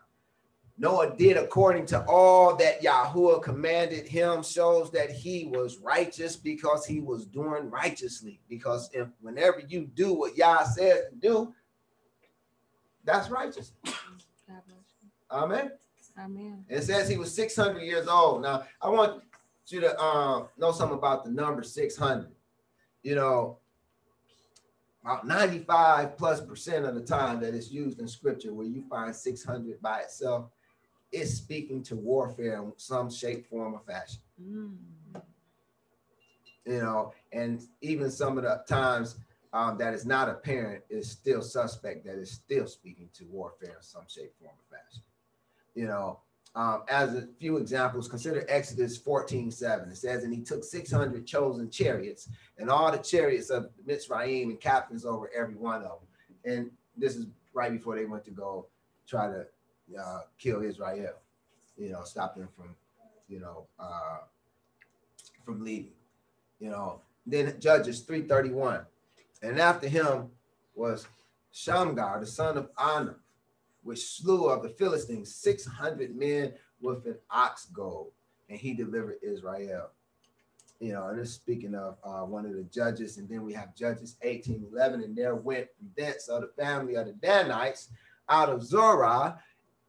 [0.80, 6.86] Noah did according to all that Yahuwah commanded him, shows that he was righteous because
[6.86, 8.40] he was doing righteously.
[8.48, 11.54] Because if whenever you do what Yah says to do,
[13.04, 13.72] that's righteous.
[13.84, 13.94] God
[14.68, 15.10] bless you.
[15.32, 15.72] Amen.
[16.20, 16.66] Amen.
[16.70, 18.44] It says he was 600 years old.
[18.44, 19.24] Now, I want
[19.68, 22.30] you to uh, know something about the number 600.
[23.04, 23.58] You know,
[25.04, 29.16] about 95 plus percent of the time that it's used in scripture, where you find
[29.16, 30.48] 600 by itself,
[31.12, 34.20] it's speaking to warfare in some shape, form, or fashion.
[34.42, 34.76] Mm.
[36.66, 39.16] You know, and even some of the times
[39.54, 43.82] um, that is not apparent is still suspect that is still speaking to warfare in
[43.82, 45.02] some shape, form, or fashion.
[45.76, 46.20] You know,
[46.56, 49.90] um, as a few examples, consider Exodus 14 7.
[49.90, 54.60] It says, And he took 600 chosen chariots and all the chariots of Mitzrayim and
[54.60, 56.54] captains over every one of them.
[56.54, 58.66] And this is right before they went to go
[59.08, 59.46] try to
[60.00, 61.14] uh, kill Israel,
[61.78, 62.76] you know, stop them from,
[63.28, 64.20] you know, uh,
[65.46, 65.94] from leaving,
[66.60, 67.02] you know.
[67.26, 68.82] Then Judges 331.
[69.44, 70.30] And after him
[70.76, 71.08] was
[71.52, 73.16] Shamgar, the son of Anah,
[73.84, 78.08] which slew of the Philistines 600 men with an ox goad,
[78.50, 79.90] and he delivered Israel.
[80.80, 83.76] You know, and it's speaking of uh, one of the judges, and then we have
[83.76, 87.90] Judges 18 11, and there went from thence of the family of the Danites
[88.30, 89.40] out of Zorah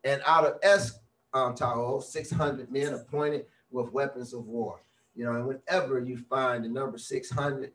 [0.05, 0.99] and out of Es
[1.34, 4.80] um, Taho, 600 men appointed with weapons of war.
[5.14, 7.72] You know, and whenever you find the number 600,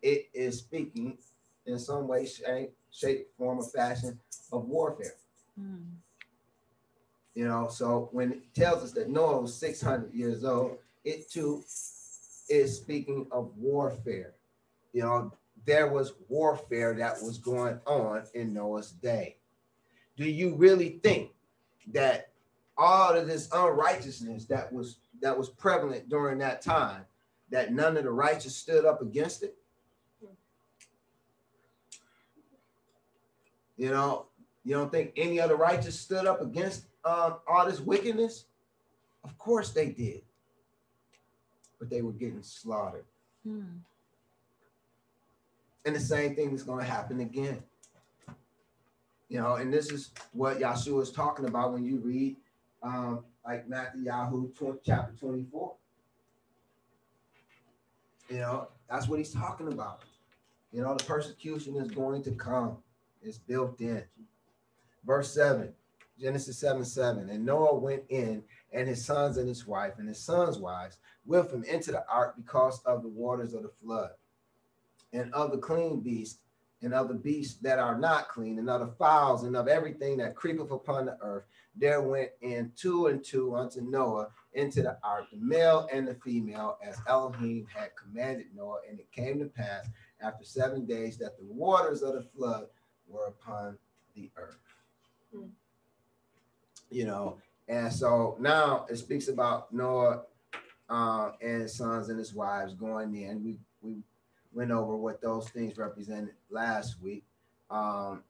[0.00, 1.18] it is speaking
[1.66, 4.18] in some way, shape, shape, form, or fashion
[4.52, 5.14] of warfare.
[5.60, 5.84] Mm.
[7.34, 11.62] You know, so when it tells us that Noah was 600 years old, it too
[12.48, 14.34] is speaking of warfare.
[14.92, 15.32] You know,
[15.64, 19.36] there was warfare that was going on in Noah's day.
[20.16, 21.30] Do you really think
[21.92, 22.30] that
[22.76, 27.04] all of this unrighteousness that was that was prevalent during that time,
[27.50, 29.56] that none of the righteous stood up against it?
[33.76, 34.26] You know,
[34.64, 38.44] you don't think any of the righteous stood up against um, all this wickedness?
[39.24, 40.22] Of course they did.
[41.78, 43.04] But they were getting slaughtered.
[43.46, 43.78] Mm.
[45.84, 47.62] And the same thing is going to happen again.
[49.32, 52.36] You know, and this is what Yahshua is talking about when you read
[52.82, 55.72] um, like Matthew Yahoo 20, chapter 24.
[58.28, 60.02] You know, that's what he's talking about.
[60.70, 62.76] You know, the persecution is going to come.
[63.22, 64.04] It's built in.
[65.06, 65.72] Verse 7,
[66.20, 67.30] Genesis 7 7.
[67.30, 71.50] And Noah went in, and his sons and his wife, and his sons' wives with
[71.50, 74.10] him into the ark because of the waters of the flood,
[75.14, 76.38] and of the clean beasts,
[76.82, 80.16] and of the beasts that are not clean, and of the fowls, and of everything
[80.18, 81.44] that creepeth upon the earth.
[81.76, 86.14] There went in two and two unto Noah into the ark, the male and the
[86.16, 88.80] female, as Elohim had commanded Noah.
[88.88, 89.86] And it came to pass
[90.20, 92.66] after seven days that the waters of the flood
[93.08, 93.78] were upon
[94.14, 94.58] the earth.
[95.34, 95.46] Hmm.
[96.90, 100.22] You know, and so now it speaks about Noah
[100.90, 103.42] uh, and his sons and his wives going in.
[103.42, 104.02] We we
[104.52, 107.24] went over what those things represented last week.
[107.70, 108.22] Um,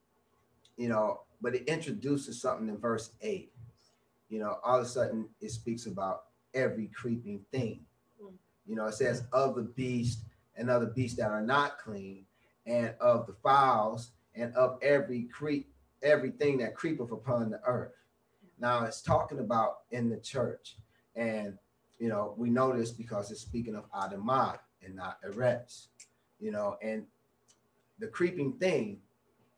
[0.77, 3.53] you know, but it introduces something in verse eight.
[4.29, 7.81] You know, all of a sudden it speaks about every creeping thing.
[8.67, 10.21] You know, it says of the beast
[10.57, 12.25] and of the beasts that are not clean,
[12.67, 15.69] and of the fowls, and of every creep,
[16.03, 17.93] everything that creepeth upon the earth.
[18.61, 20.77] Now it's talking about in the church,
[21.17, 21.59] and
[21.99, 25.87] you know we know this because it's speaking of Adamah and not Eretz.
[26.43, 27.07] You know, and
[28.01, 28.99] the creeping thing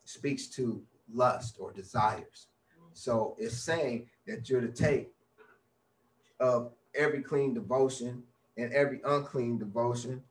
[0.05, 0.81] speaks to
[1.11, 2.47] lust or desires.
[2.93, 5.09] So it's saying that you're to take
[6.39, 8.23] of every clean devotion
[8.57, 10.23] and every unclean devotion,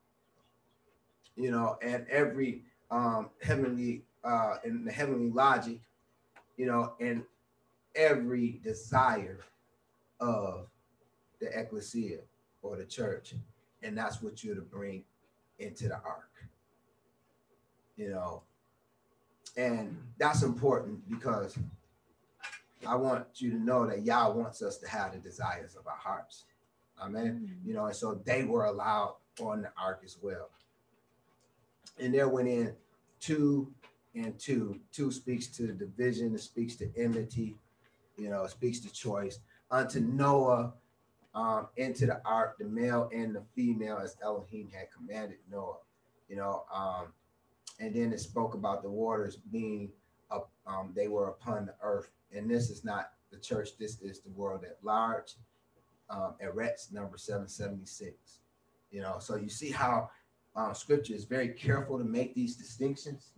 [1.37, 5.81] you know, and every um heavenly uh in the heavenly logic,
[6.57, 7.25] you know, and
[7.97, 9.41] every desire
[10.21, 10.69] of
[11.41, 12.21] the ecclesia
[12.63, 13.35] or the church.
[13.83, 15.05] And that's what you're to bring
[15.59, 16.31] into the ark.
[17.97, 18.43] You know,
[19.57, 21.57] and that's important because
[22.87, 25.97] I want you to know that Yah wants us to have the desires of our
[25.97, 26.45] hearts.
[27.01, 27.49] Amen.
[27.49, 27.69] Mm.
[27.69, 30.51] You know, and so they were allowed on the ark as well.
[31.99, 32.75] And there went in
[33.21, 33.73] two
[34.15, 34.81] and two.
[34.93, 37.57] Two speaks to the division, it speaks to enmity,
[38.17, 39.39] you know, it speaks to choice.
[39.71, 40.73] Unto Noah,
[41.35, 45.79] um, into the ark, the male and the female, as Elohim had commanded Noah.
[46.29, 47.07] You know, um,
[47.81, 49.91] and then it spoke about the waters being
[50.31, 52.11] up, um, they were upon the earth.
[52.33, 55.35] And this is not the church, this is the world at large.
[56.11, 58.39] Um, Eretz number 776.
[58.91, 60.11] You know, so you see how
[60.55, 63.31] uh, scripture is very careful to make these distinctions,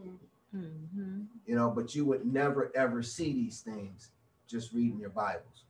[0.55, 1.23] Mm-hmm.
[1.45, 4.11] you know, but you would never ever see these things
[4.47, 5.65] just reading your Bibles.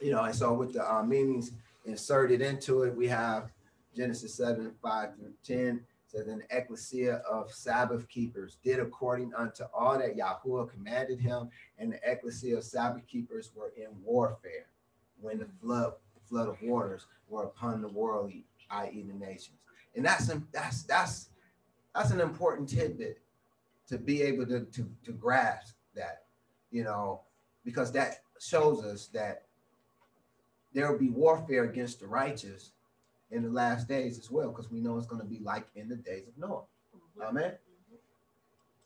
[0.00, 1.52] You know, and so with the uh, meanings
[1.86, 3.50] inserted into it, we have
[3.96, 5.80] Genesis 7, 5 through 10
[6.10, 11.92] says, the ecclesia of Sabbath keepers did according unto all that Yahuwah commanded him, and
[11.92, 14.66] the ecclesia of Sabbath keepers were in warfare
[15.20, 15.92] when the flood
[16.28, 19.58] flood of waters were upon the worldly, i.e., the nations.
[19.96, 21.30] And that's an, that's that's
[21.94, 23.20] that's an important tidbit
[23.88, 26.24] to be able to, to to grasp that,
[26.70, 27.20] you know,
[27.64, 29.42] because that shows us that
[30.72, 32.72] there will be warfare against the righteous
[33.30, 35.88] in the last days as well, because we know it's going to be like in
[35.88, 36.62] the days of Noah.
[36.96, 37.22] Mm-hmm.
[37.22, 37.52] Amen.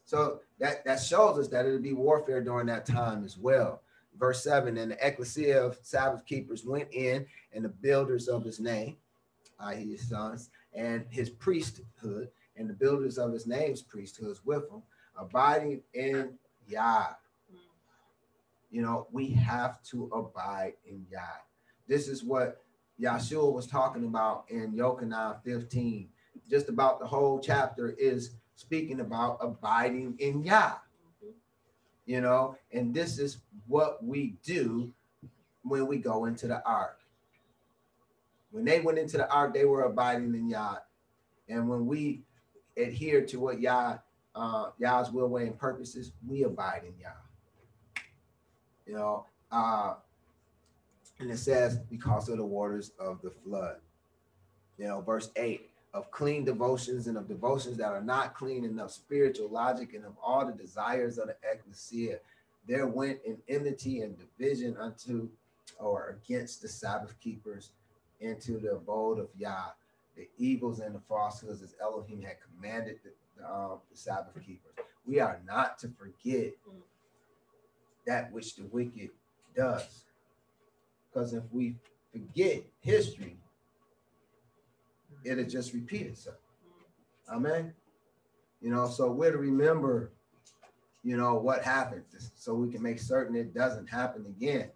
[0.05, 3.81] So that that shows us that it'll be warfare during that time as well.
[4.19, 8.61] Verse 7 And the ecclesia of Sabbath keepers went in, and the builders of his
[8.61, 8.97] name,
[9.61, 14.83] i.e., his sons, and his priesthood, and the builders of his name's priesthoods with him,
[15.19, 16.35] abiding in
[16.69, 17.07] Yah.
[17.53, 17.59] Mm.
[18.71, 21.21] You know, we have to abide in Yah.
[21.89, 22.64] This is what
[23.01, 26.09] Yahshua was talking about in Yochanan 15.
[26.49, 30.75] Just about the whole chapter is speaking about abiding in Yah.
[32.07, 34.93] You know, and this is what we do
[35.63, 36.99] when we go into the ark.
[38.51, 40.77] When they went into the ark, they were abiding in Yah.
[41.49, 42.23] And when we
[42.77, 43.99] adhere to what Yah,
[44.35, 47.09] uh, Yah's will, way, and purposes, we abide in Yah.
[48.87, 49.95] You know, uh,
[51.21, 53.77] and it says, because of the waters of the flood.
[54.79, 58.91] You know, verse 8 of clean devotions and of devotions that are not clean enough
[58.91, 62.19] spiritual logic and of all the desires of the ecclesia.
[62.67, 65.29] There went an enmity and division unto
[65.79, 67.71] or against the Sabbath keepers
[68.21, 69.71] into the abode of Yah,
[70.17, 74.73] the evils and the falsehoods as Elohim had commanded the, the, um, the Sabbath keepers.
[75.07, 76.55] We are not to forget
[78.07, 79.11] that which the wicked
[79.55, 80.05] does.
[81.15, 81.77] Because if we
[82.12, 83.37] forget history,
[85.25, 86.37] it'll just repeat itself.
[87.31, 87.73] Amen.
[88.61, 90.11] You know, so we're to remember,
[91.05, 92.05] you know, what happened
[92.35, 94.71] so we can make certain it doesn't happen again.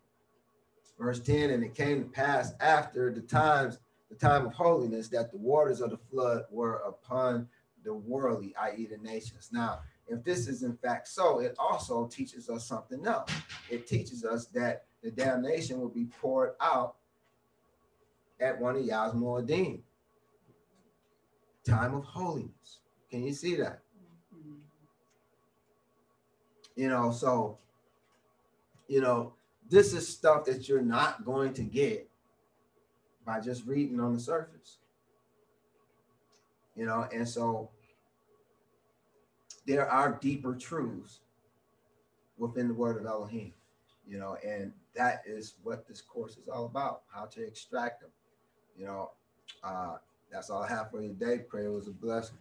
[0.99, 3.79] Verse 10 And it came to pass after the times,
[4.09, 7.49] the time of holiness, that the waters of the flood were upon
[7.85, 9.51] the worldly, i.e., the nations.
[9.53, 13.31] Now, if this is in fact so, it also teaches us something else.
[13.71, 16.97] It teaches us that the damnation will be poured out
[18.41, 19.81] at one of Yah's Moedim.
[21.65, 22.81] Time of holiness.
[23.11, 23.81] Can you see that?
[26.77, 27.59] You know, so,
[28.87, 29.35] you know,
[29.69, 32.09] this is stuff that you're not going to get
[33.27, 34.79] by just reading on the surface.
[36.75, 37.71] You know, and so
[39.67, 41.19] there are deeper truths
[42.39, 43.53] within the word of Elohim,
[44.07, 48.11] you know, and that is what this course is all about how to extract them.
[48.77, 49.11] You know,
[49.63, 49.97] uh,
[50.31, 51.45] that's all I have for you today.
[51.49, 52.37] Pray it was a blessing.